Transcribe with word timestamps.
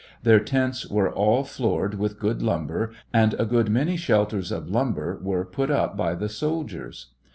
Their 0.23 0.39
tents 0.39 0.89
were 0.89 1.13
all 1.13 1.43
floored 1.43 1.93
with 1.99 2.17
good 2.17 2.41
lumber, 2.41 2.91
and 3.13 3.35
a 3.35 3.45
good 3.45 3.69
many 3.69 3.97
shelters 3.97 4.51
of 4.51 4.67
lumber 4.67 5.19
were 5.21 5.45
put 5.45 5.69
up 5.69 5.95
by 5.95 6.15
the 6.15 6.27
soldiers. 6.27 7.11